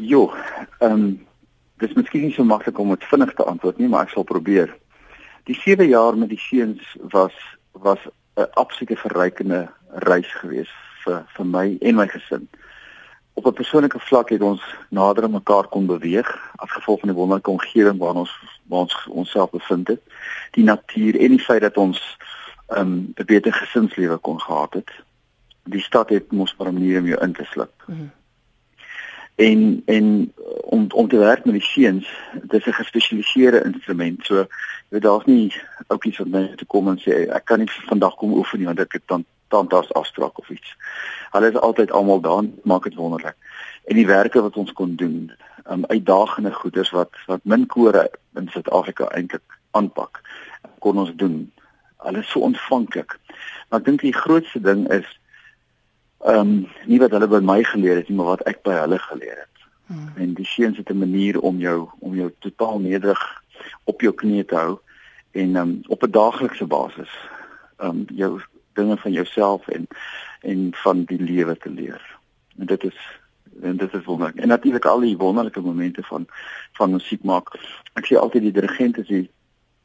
[0.00, 0.32] Jo,
[0.78, 1.26] ehm um,
[1.82, 4.70] dis miskien nie so maklik om dit vinnig te antwoord nie, maar ek sal probeer.
[5.50, 7.34] Die 7 jaar met die seuns was
[7.72, 7.98] was
[8.38, 9.68] 'n absolute verrykende
[10.06, 10.70] reis gewees
[11.02, 12.48] vir vir my en my gesin.
[13.34, 17.18] Op 'n persoonlike vlak het ons nader aan mekaar kon beweeg as gevolg van die
[17.18, 18.34] wonderlike omgewing waarin ons
[18.68, 20.00] waar ons onsself bevind het.
[20.50, 22.16] Die natuur en die feit dat ons
[22.66, 24.90] ehm um, 'n beter gesinslewe kon gehad het.
[25.64, 27.72] Die stad het mos maar 'n manier om jou in te slip.
[27.86, 28.17] Mm -hmm
[29.38, 30.32] en en
[30.64, 32.08] om om te werk met die seuns
[32.42, 34.24] dis 'n gespesialiseerde instrument.
[34.24, 34.46] So jy
[34.88, 35.54] weet daar's nie
[35.86, 38.80] ouetjies wat net te kom en sê ek kan nie vandag kom oefen nie want
[38.80, 40.76] ek het dan tandarts afspraak of iets.
[41.30, 43.36] Hulle is altyd almal daar maak dit wonderlik.
[43.84, 45.32] En die werke wat ons kon doen
[45.70, 50.20] um, uitdagende goeders wat wat min kore in Suid-Afrika eintlik aanpak
[50.78, 51.52] kon ons doen.
[51.96, 53.18] Alles so ontvanklik.
[53.68, 55.17] Maar ek dink die grootste ding is
[56.18, 58.98] ehm um, nie wat hulle by my geleer het nie, maar wat ek by hulle
[58.98, 59.66] geleer het.
[59.86, 60.12] Hmm.
[60.16, 63.42] En die seuns het 'n manier om jou om jou totaal nederig
[63.84, 64.78] op jou knie te hou
[65.30, 67.12] en ehm um, op 'n daaglikse basis
[67.76, 68.40] ehm um, jou
[68.72, 69.86] dinge van jouself en
[70.40, 72.18] en van die lewe te leer.
[72.58, 72.98] En dit is
[73.62, 74.36] en dit is wonderlik.
[74.36, 76.26] En natuurlik al die wonderlike momente van
[76.72, 77.54] van musiek maak.
[77.92, 79.30] Ek sê altyd die dirigent is die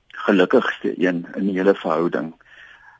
[0.08, 2.34] gelukkigste een in die hele verhouding.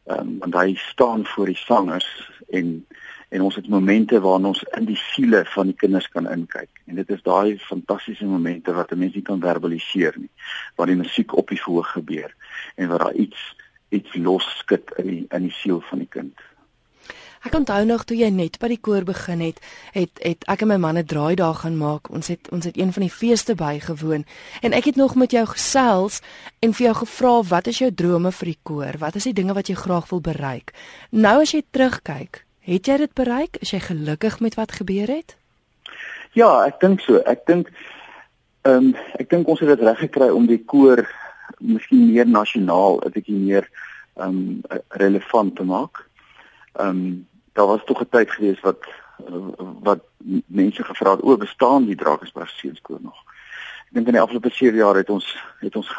[0.06, 2.86] Ehm um, want hy staan voor die sangers en
[3.34, 7.02] en ons het momente waarin ons in die siele van die kinders kan inkyk en
[7.02, 10.32] dit is daai fantastiese momente wat 'n mens nie kan verbaliseer nie
[10.76, 12.32] waar die musiek op die verhoog gebeur
[12.76, 13.42] en waar daar iets
[13.90, 16.34] iets losskud in die in die siel van die kind.
[17.44, 19.58] Ek onthou nog toe jy net by die koor begin het,
[19.92, 22.10] het het ek en my man 'n draai daar gaan maak.
[22.10, 24.26] Ons het ons het een van die feeste bygewoon
[24.62, 26.22] en ek het nog met jou gesels
[26.60, 28.94] en vir jou gevra wat is jou drome vir die koor?
[28.98, 30.72] Wat is die dinge wat jy graag wil bereik?
[31.10, 33.58] Nou as jy terugkyk, Het jy dit bereik?
[33.60, 35.36] Is jy gelukkig met wat gebeur het?
[36.32, 37.20] Ja, ek dink so.
[37.28, 37.72] Ek dink
[38.64, 41.04] ehm um, ek dink ons het dit reg gekry om die koor
[41.60, 43.68] miskien meer nasionaal, 'n bietjie meer
[44.16, 46.06] ehm um, relevant te maak.
[46.80, 48.88] Ehm um, daar was tog 'n tyd gewees wat
[49.84, 50.00] wat
[50.48, 53.20] mense gevra het oor bestaan die Drakensberg seunskool nog.
[53.88, 55.28] Ek dink in die afgelope 7 jaar het ons
[55.60, 55.90] het ons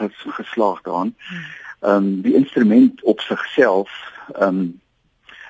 [0.41, 1.15] geslaag daaraan.
[1.19, 1.45] Hmm.
[1.81, 3.91] Ehm um, die instrument op sigself
[4.33, 4.81] ehm um,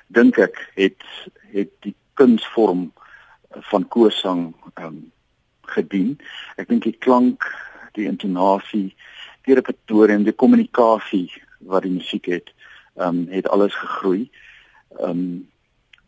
[0.07, 1.03] dink ek het
[1.51, 2.91] het die kunsvorm
[3.71, 5.03] van koorsang ehm um,
[5.65, 6.19] gedien.
[6.61, 7.45] Ek dink die klank,
[7.97, 8.93] die intonasie,
[9.47, 11.29] die repertoire en die kommunikasie
[11.65, 12.53] wat die musiek het,
[12.95, 14.29] ehm um, het alles gegroei.
[14.99, 15.49] Ehm um,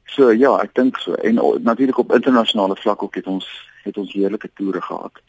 [0.07, 1.13] so ja, ek dink so.
[1.13, 3.47] En natuurlik op internasionale vlak ook het ons
[3.83, 5.21] het ons heerlike toere gehad.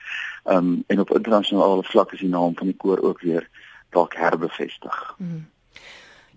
[0.44, 3.48] Ehm um, en op internasionale vlak is die naam van die koor ook weer
[3.90, 5.14] dalk herbevestig.
[5.18, 5.46] Mm.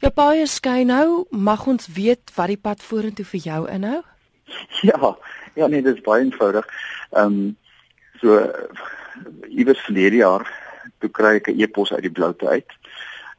[0.02, 4.00] Ja, baie skei nou, mag ons weet wat die pad vorentoe vir jou inhou?
[4.90, 5.12] Ja,
[5.54, 6.66] ja nee, dit is baie eenvoudig.
[7.12, 7.58] Ehm um,
[8.22, 8.40] so
[9.50, 10.48] iewers verlede jaar
[11.04, 12.74] toe kry ek 'n e-pos uit die bloute uit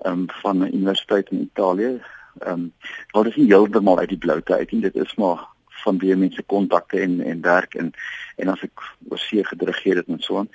[0.07, 1.91] ehm um, van 'n universiteit in Italië.
[2.47, 2.73] Ehm um,
[3.11, 5.43] wat is nie heeltemal uit die bloute uit nie, dit is maar
[5.83, 7.91] van wie mense kontakte en en werk en
[8.37, 10.51] en as ek oorsee gedirigeer het en so aan.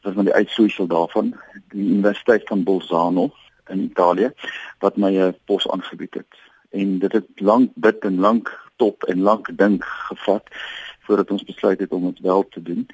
[0.00, 1.34] Dit was maar die uitsluitsel daarvan,
[1.68, 3.30] die Universiteit van Bolzano
[3.70, 4.32] in Italië
[4.78, 6.34] wat my 'n pos aangebied het.
[6.70, 10.44] En dit het lank bid en lank top en lank dink gevat
[11.00, 12.86] voordat ons besluit het om dit wel te doen.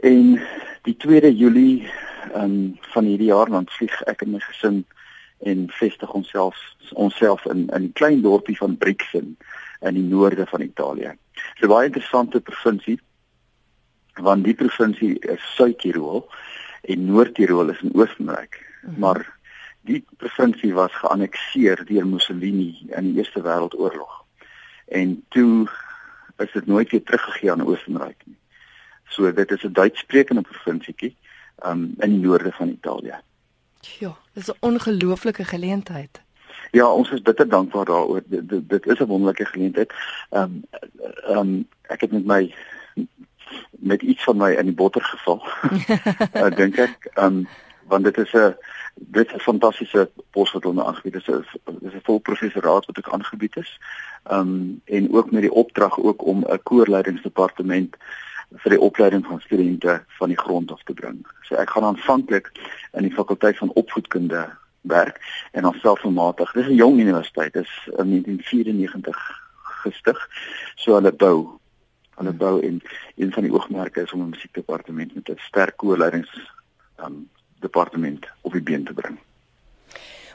[0.00, 0.40] En
[0.82, 1.90] die 2de Julie
[2.34, 4.84] um, van hierdie jaar dan vlieg ek en my gesin
[5.40, 6.56] en vestig onsself
[6.92, 9.36] onsself in in 'n klein dorpie van Brixen
[9.80, 11.16] in die noorde van Italië.
[11.60, 13.00] 'n baie interessante provinsie
[14.14, 16.28] want die provinsie is Suid-Tirol
[16.82, 18.58] en Noord-Tirol is in Oostenryk.
[18.82, 18.98] Mm -hmm.
[18.98, 19.38] Maar
[19.80, 24.24] die provinsie was geannekteer deur Mussolini in die Eerste Wêreldoorlog.
[24.88, 25.68] En toe
[26.36, 28.38] is dit nooit weer teruggegee aan Oostenryk nie.
[29.08, 31.16] So dit is 'n Duitssprekende provinsietjie
[31.66, 33.18] um, in die noorde van Italië.
[33.80, 36.20] Ja, dit is 'n ongelooflike geleentheid.
[36.70, 38.22] Ja, ons is bitter dankbaar daaroor.
[38.26, 39.92] Dit, dit, dit is 'n wonderlike geleentheid.
[40.30, 40.62] Ehm um,
[41.24, 42.54] ehm um, ek het met my
[43.70, 45.42] met iets van my in die botter geval.
[46.32, 47.48] ek dink ek ehm um,
[47.86, 48.54] want dit is 'n
[49.00, 51.26] dit is 'n fantastiese pos wat hulle aangebied het.
[51.26, 51.44] Dit
[51.80, 53.80] is 'n vol professoraat wat ek aangebied is.
[54.24, 57.96] Ehm um, en ook met die opdrag ook om 'n koorleidingsdepartement
[58.50, 61.26] vir die opleiding van studente van die grond af te bring.
[61.42, 62.50] So ek gaan aanvanklik
[62.92, 64.48] in die fakulteit van opvoedkunde
[64.80, 66.52] werk en dan selfvermatig.
[66.52, 67.52] Dis 'n jong universiteit.
[67.52, 70.28] Dit is in 1994 gestig.
[70.74, 71.58] So hulle bou
[72.20, 72.80] hulle bou en
[73.16, 76.52] een van die oogmerke is om 'n musiekdepartement met 'n sterk koorleidings
[76.96, 77.28] um,
[77.60, 79.18] departement op die been te bring.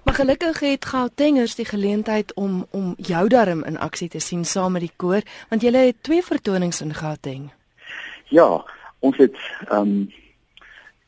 [0.04, 4.72] Maar gelukkig het Gautengers die geleentheid om om jou darm in aksie te sien saam
[4.72, 7.52] met die koor, want jy het twee vertonings in Gauteng.
[8.30, 8.66] Ja,
[9.06, 9.38] Ons het
[9.70, 10.14] ehm um,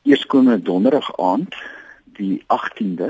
[0.01, 1.55] eerskomende donderdag aand
[2.03, 3.07] die 18de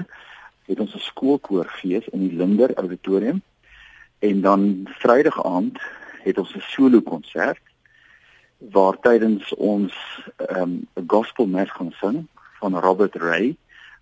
[0.66, 3.42] het ons 'n skoolkoorfees in die Linder Auditorium
[4.20, 5.82] en dan Vrydag aand
[6.24, 7.60] het ons 'n solo konsert
[8.58, 9.94] waar tydens ons
[10.36, 12.28] ehm um, 'n gospel mass gaan sing
[12.60, 13.58] van Robert Ray,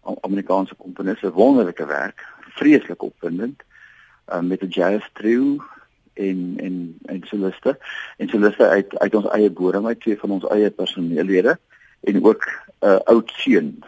[0.05, 2.25] 'n Amerikaanse komponis, 'n wonderlike werk,
[2.55, 3.63] vreeslik opwindend,
[4.33, 5.63] um, met 'n jazz trio
[6.13, 7.79] en en en soliste
[8.17, 11.59] en soliste uit uit ons eie bodem uit twee van ons eie personeellede
[11.99, 12.45] en ook
[12.79, 13.83] 'n uh, oud seun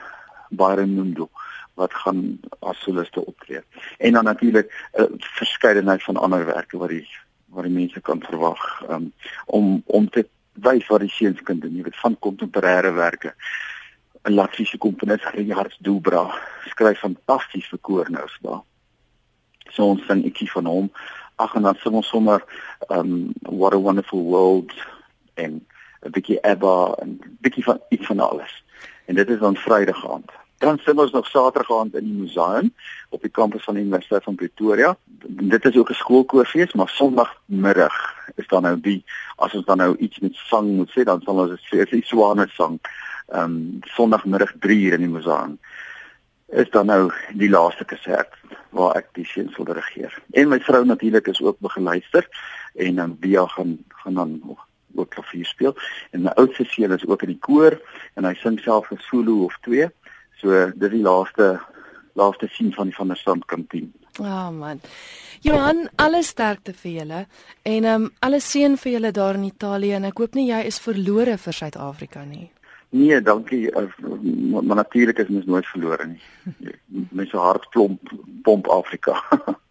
[0.50, 1.30] Byron Mundo
[1.74, 3.62] wat gaan as soliste optree.
[3.98, 7.08] En dan natuurlik 'n uh, verskeidenheid van ander werke wat die
[7.46, 9.14] wat die mense kan verwag um,
[9.46, 13.34] om om te wys wat die seunskind doen, jy weet van kontemporêre werke.
[14.28, 16.36] 'n Latviese komponis, Gerhard Dubra,
[16.68, 18.64] skryf fantasties vir koor nou spa.
[19.72, 20.90] So ons sing ietsie van hom.
[21.36, 22.44] Ag en dan sing ons sommer
[22.90, 24.74] um What a Wonderful World
[25.36, 25.62] en
[26.06, 28.64] 'n bietjie Abba en bietjie van iets van alles.
[29.06, 30.32] En dit is dan Vrydag aand.
[30.58, 32.74] Dan sing ons nog Saterdag aand in die museum
[33.10, 34.98] op die kampus van die Universiteit van Pretoria.
[35.54, 37.96] Dit is ook 'n skoolkoorfees, maar Sondagmiddag
[38.36, 41.40] is dan nou die as ons dan nou iets met sang moet sê, dan sal
[41.40, 42.80] ons dit sê, die swane sang.
[43.28, 45.60] Ehm um, Sondagmiddag 3 uur in die museum
[46.48, 48.32] is dan nou die laaste konsert
[48.70, 50.14] waar ek die seun sal regeer.
[50.32, 52.28] En my vrou natuurlik is ook begeleider
[52.76, 54.42] en dan um, Bia gaan gaan dan
[54.96, 55.76] ook klavier speel
[56.12, 57.76] en my oudste seun is ook in die koor
[58.16, 59.90] en hy sing self 'n solo of twee.
[60.40, 61.60] So dis die laaste
[62.14, 63.94] laaste sien van die van der Strand kantien.
[64.18, 64.82] Ja oh man.
[65.42, 67.26] Johan, alles sterkte vir julle
[67.64, 70.64] en ehm um, alles seën vir julle daar in Italië en ek hoop nie jy
[70.66, 72.50] is verlore vir Suid-Afrika nie.
[72.90, 73.72] Nee, dankie.
[73.72, 76.22] Uh, maar natuurlik is mens nooit verlore nie.
[77.10, 78.12] Mense hart klomp
[78.42, 79.24] pomp Afrika.